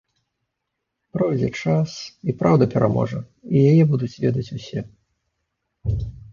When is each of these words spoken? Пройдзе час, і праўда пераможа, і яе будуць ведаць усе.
Пройдзе 1.17 1.49
час, 1.65 1.89
і 2.33 2.35
праўда 2.41 2.63
пераможа, 2.73 3.19
і 3.53 3.63
яе 3.75 3.83
будуць 3.95 4.13
ведаць 4.27 4.49
усе. 4.59 4.81